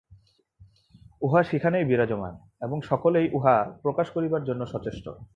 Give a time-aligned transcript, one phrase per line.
[1.21, 2.33] উহা সেখানেই বিরাজমান,
[2.61, 5.05] এবং সকলেই উহা প্রকাশ করিবার জন্য সচেষ্ট।